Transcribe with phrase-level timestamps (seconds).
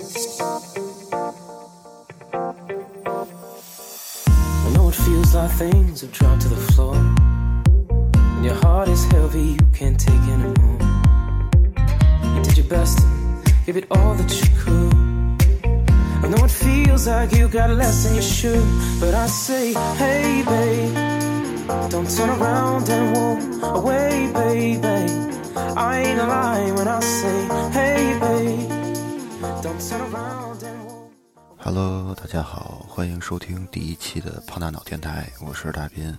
[0.00, 0.02] I
[4.72, 6.94] know it feels like things have dropped to the floor.
[6.94, 10.78] And your heart is heavy, you can't take anymore.
[12.34, 12.98] You did your best,
[13.66, 14.94] give it all that you could.
[16.24, 18.64] I know it feels like you got less than you should.
[19.00, 20.94] But I say, hey, babe,
[21.90, 25.28] don't turn around and walk away, baby.
[25.76, 28.29] I ain't lying when I say, hey, babe,
[31.72, 36.12] Hello，大家好，欢迎收听第一期的胖大脑电台，我是大斌。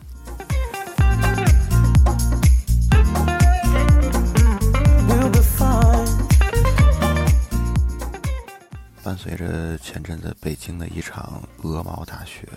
[9.04, 12.48] 伴随着前阵子北京的一场鹅毛大雪，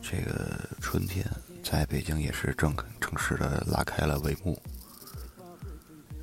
[0.00, 1.26] 这个春天
[1.62, 4.58] 在北京也是正正式的拉开了帷幕。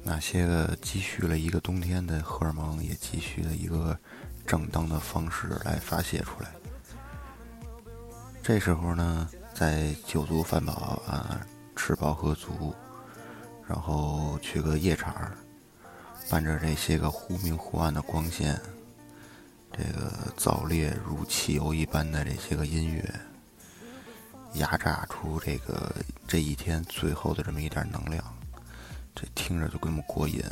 [0.02, 3.96] 那些个积蓄了一个冬天的荷尔蒙，也积蓄了一个
[4.46, 6.50] 正当的方式来发泄出来。
[8.42, 11.40] 这时候呢，在酒足饭饱啊，
[11.76, 12.76] 吃饱喝足，
[13.68, 15.32] 然后去个夜场，
[16.30, 18.60] 伴着这些个忽明忽暗的光线，
[19.72, 23.14] 这个燥烈如汽油一般的这些个音乐，
[24.56, 25.96] 压榨出这个
[26.28, 28.22] 这一天最后的这么一点能量，
[29.16, 30.44] 这听着就跟么过瘾。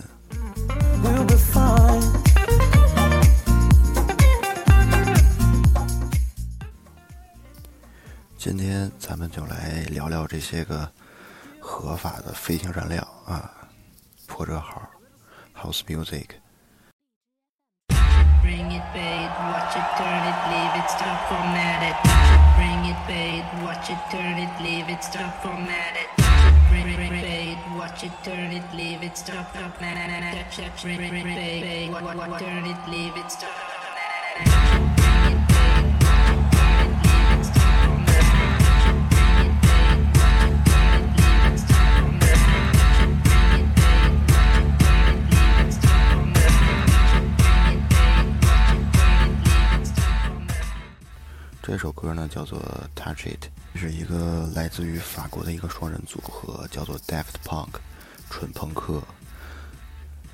[8.43, 10.91] 今天咱们就来聊聊这些个
[11.59, 13.51] 合法的飞行燃料啊，
[14.25, 14.81] 破折号
[15.55, 16.25] ，house music。
[52.31, 52.59] 叫做
[52.95, 53.43] 《Touch It》，
[53.79, 57.71] 是一个来自于法国的一个双人组合，叫做 Daft Punk，
[58.29, 59.03] 纯朋克。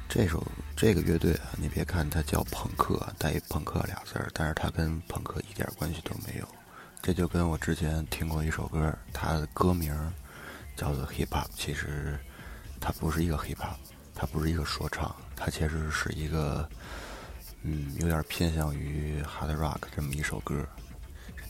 [0.07, 6.47] 这首这个乐队啊，你别看它叫朋克，带一朋克俩字儿，但是它跟朋克一点关系都没有。
[7.02, 9.94] 这就跟我之前听过一首歌，它的歌名
[10.75, 12.18] 叫做 Hip Hop，其实
[12.80, 13.75] 它不是一个 Hip Hop，
[14.13, 16.69] 它不是一个说唱，它其实是一个
[17.63, 20.63] 嗯，有点偏向于 Hard Rock 这么一首歌。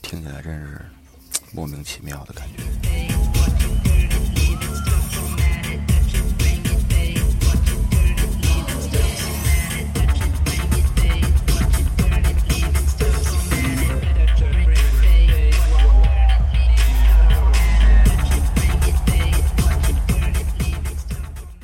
[0.07, 0.79] 听起来真是
[1.51, 2.63] 莫名其妙的感觉。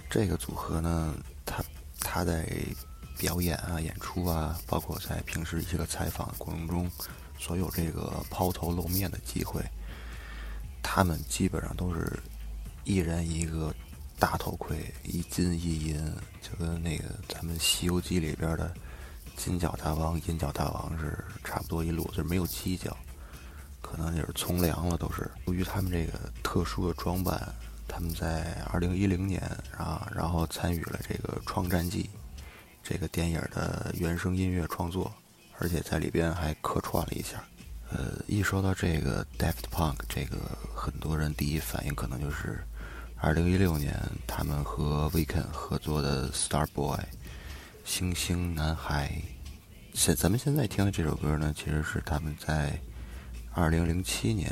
[0.10, 1.16] 这个组合呢，
[1.46, 1.64] 他
[2.02, 2.46] 他在
[3.18, 6.92] 表演啊、演出啊，包括在平时一些个采访过程中，
[7.44, 9.62] 所有这个抛头露面的机会，
[10.82, 12.18] 他们基本上都是
[12.86, 13.76] 一人一个
[14.18, 18.74] 大头盔，一金一银，就跟那个咱们《西游记》里边的
[19.36, 22.96] 金角大王、银角大王是差不多一路，就是没有犄角，
[23.82, 27.54] 可能就是从良了，都是由于他们这个特殊的装扮。
[27.90, 29.42] 他们在二零一零年
[29.78, 32.04] 啊，然后参与了这个《创战记》
[32.82, 35.14] 这个电影的原声音乐创作，
[35.60, 37.44] 而且在里边还客串了一下。
[37.92, 40.38] 呃，一说到这个 Daft Punk，这个
[40.74, 42.64] 很多人第一反应可能就是
[43.22, 47.00] 2016年他们和 Weekend 合作的 Star Boy，
[47.86, 49.12] 星星男孩。
[49.94, 52.80] 现咱们现在听的这首歌呢，其实是他们在
[53.54, 54.52] 2007年，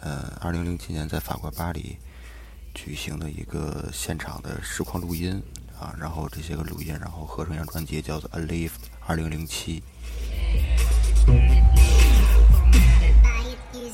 [0.00, 1.96] 呃，2007年在法国巴黎
[2.74, 5.42] 举行的一个现场的实况录音
[5.80, 8.72] 啊，然后这些个录音，然后合成一张专辑，叫做 A Live
[9.08, 9.82] 2007。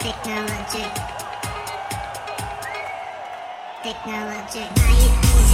[0.00, 0.84] Technology.
[3.82, 5.47] Technology.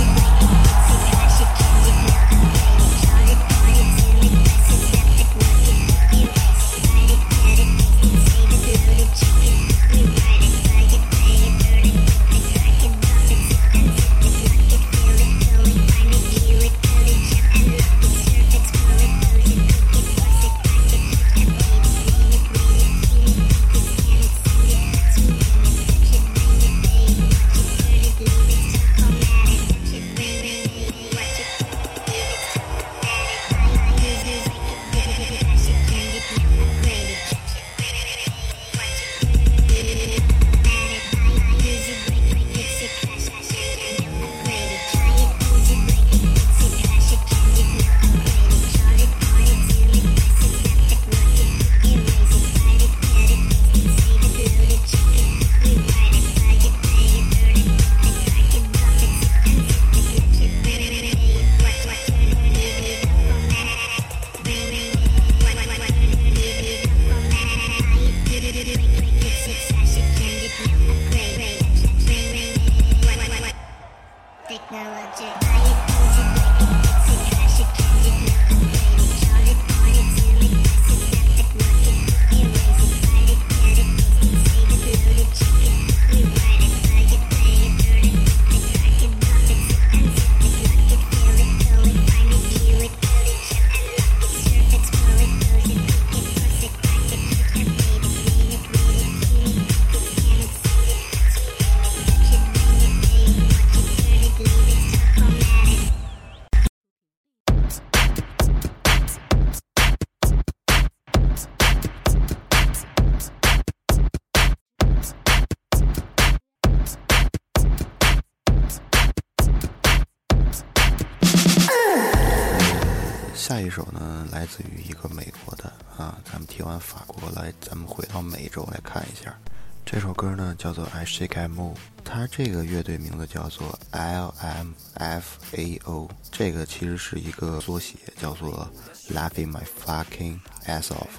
[123.46, 129.38] 下一首呢，来自于一个美国的啊，咱们听完法国来，咱们回到美洲来看一下。
[129.84, 138.66] 这首歌呢叫做《I shake move》，它这个乐队名字叫做 LMFAO，这个其实是一个缩写，叫做
[139.10, 141.10] Laughing My Fucking Ass Off，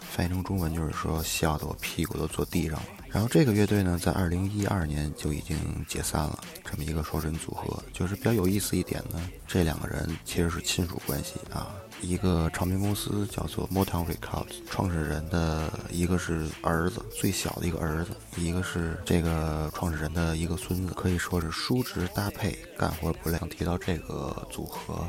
[0.00, 2.86] 翻译成中文就是说笑得我屁股都坐地上了。
[3.12, 5.54] 然后这个乐队呢，在二零一二年就已经
[5.86, 7.82] 解散了，这么一个双人组合。
[7.92, 11.74] 就是比较有意思一点呢，这两个人其实是亲属关系啊。
[12.00, 23.38] 一个唱片公司叫做 Motown Records，创始人的一个是儿子，最小的一个儿子，一个是这个创始人的一个孙子，可以说是叔侄搭配，干活不累。
[23.50, 25.06] 提到这个组合，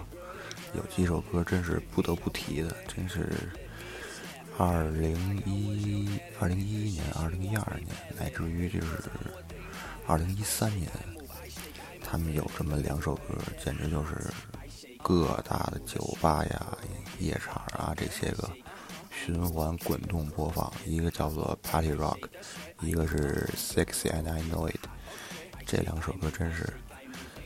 [0.75, 3.29] 有几首歌真是不得不提的，真是。
[4.57, 5.15] 二零
[5.45, 7.87] 一二零一一年、二零一二年，
[8.19, 8.87] 乃至于就是
[10.05, 10.89] 二零一三年，
[12.03, 14.15] 他们有这么两首歌，简直就是
[15.01, 16.77] 各大的酒吧呀、
[17.19, 18.49] 夜场啊这些个
[19.11, 20.71] 循环滚动播放。
[20.85, 22.19] 一个叫做 Party Rock，
[22.81, 24.87] 一个是 Sexy and I Know It。
[25.65, 26.71] 这两首歌真是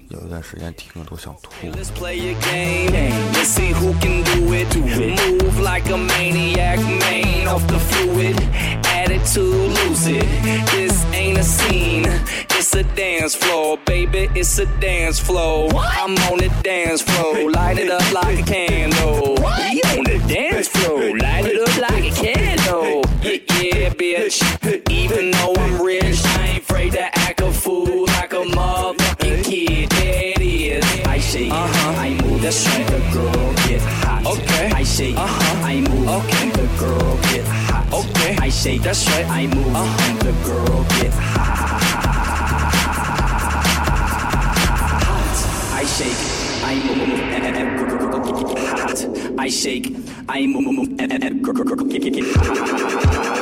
[0.09, 1.51] 有一段时间听着都想吐。
[1.69, 3.13] Let's play a game.
[3.33, 4.75] Let's see who can do it.
[4.77, 8.37] Move like a maniac, main off the fluid.
[8.85, 10.27] Attitude, lose it.
[10.71, 12.07] This ain't a scene.
[12.51, 14.29] It's a dance floor, baby.
[14.35, 15.71] It's a dance floor.
[15.75, 17.51] I'm on the dance floor.
[17.51, 19.35] Light it up like a candle.
[19.37, 21.17] We on the dance floor.
[21.19, 23.03] Light it up like a candle.
[23.23, 24.43] Yeah, bitch.
[24.91, 25.66] Even though I'm
[32.48, 32.88] That's right.
[32.88, 34.24] The girl get hot.
[34.26, 34.72] Okay.
[34.72, 35.68] I shake, uh-huh.
[35.68, 36.08] I move.
[36.08, 36.50] Okay.
[36.52, 37.92] The girl get hot.
[37.92, 38.38] Okay.
[38.40, 38.84] I shake.
[38.84, 39.26] That's right.
[39.28, 39.76] I move.
[39.76, 40.18] Uh-huh.
[40.24, 41.68] The girl get hot.
[45.76, 46.16] I shake.
[46.64, 47.20] I move.
[47.36, 47.44] And
[48.48, 49.00] get hot.
[49.38, 49.92] I shake.
[50.30, 50.96] I move.
[51.02, 51.12] And
[52.34, 53.37] hot.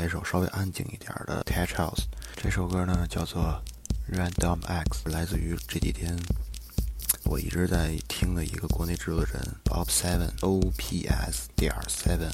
[0.00, 2.04] 来一首稍微安静一点的 Tech House。
[2.34, 3.62] 这首歌呢叫做
[4.10, 6.18] Random X，来自于这几天
[7.24, 9.34] 我一直在听的一个国内制作人
[9.66, 12.32] Op Seven O P S 点 Seven。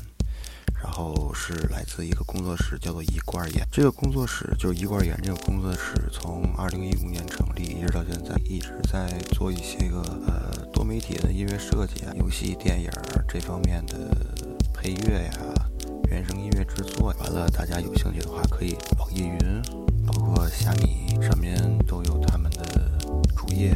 [0.80, 3.66] 然后是来自一个工作室，叫做一罐眼。
[3.72, 5.18] 这个工作室就是一罐眼。
[5.20, 12.88] 这个工作室从二零一五年成立，一直到现在，一直在做一些个呃多媒体的音乐设计啊、游戏、电影
[13.26, 14.16] 这方面的
[14.72, 15.32] 配乐呀、
[16.08, 17.14] 原声音乐制作。
[17.18, 19.38] 完了，大家有兴趣的话，可以网易云，
[20.06, 22.98] 包括虾米上面都有他们的
[23.34, 23.74] 主页，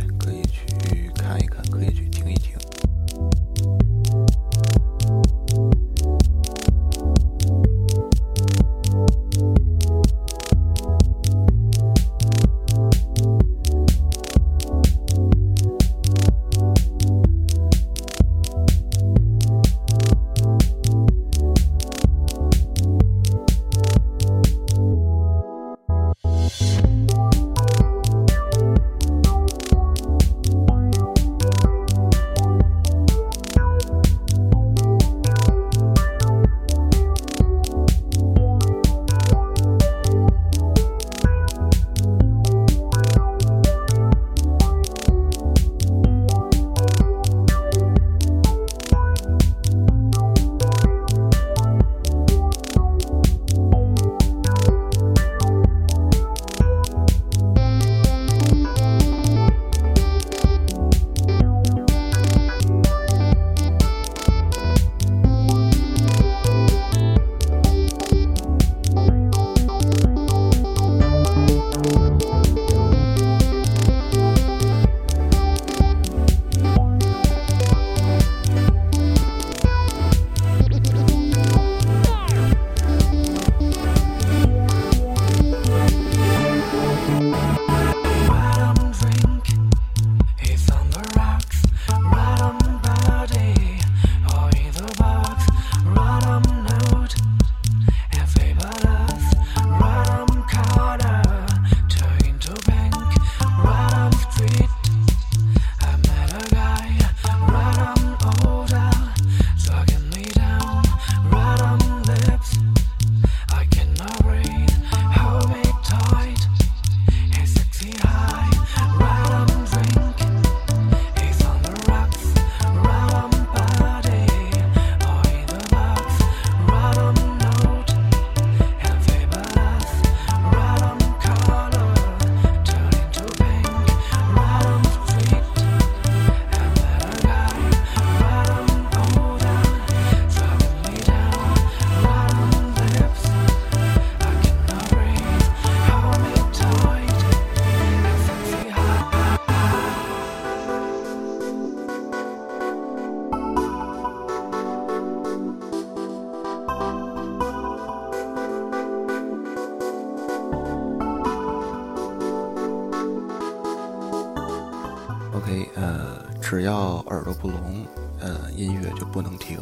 [167.41, 167.87] 不聋，
[168.21, 169.59] 呃，音乐就不能停。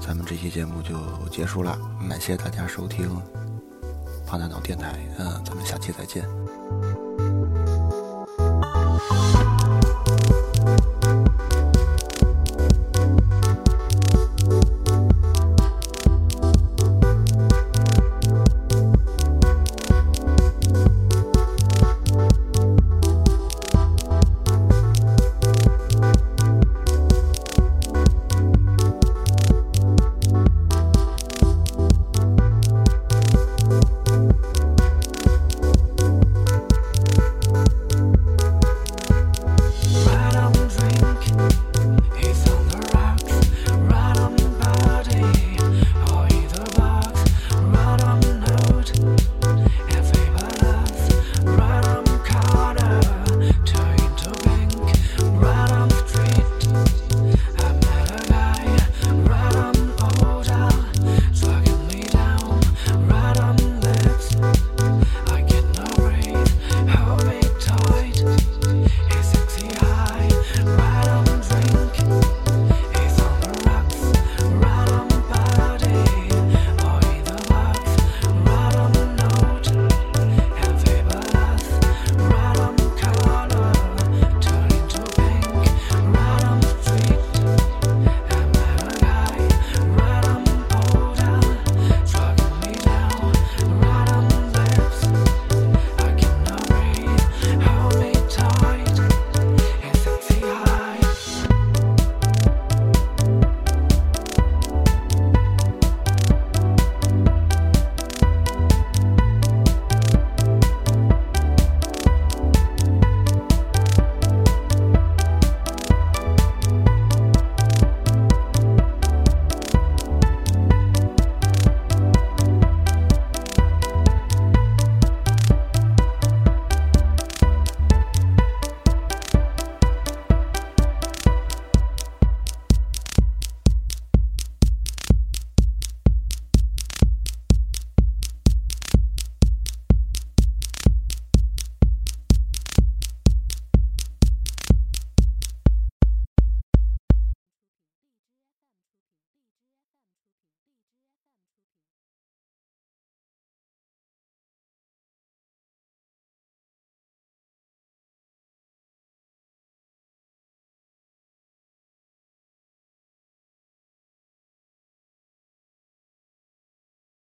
[0.00, 0.96] 咱们这期节目就
[1.28, 1.76] 结束了，
[2.08, 3.10] 感谢大家收听
[4.26, 6.24] 胖大脑电台，嗯、咱们下期再见。